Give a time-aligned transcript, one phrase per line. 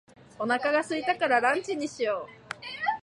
[0.39, 2.91] お腹が空いたからランチにしよう。